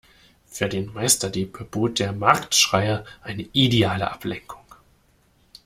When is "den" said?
0.67-0.91